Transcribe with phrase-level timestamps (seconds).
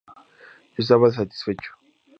[0.75, 1.73] Yo estaba satisfecho.